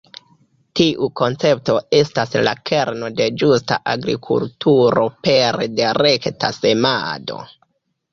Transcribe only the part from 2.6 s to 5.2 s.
kerno de ĝusta agrikulturo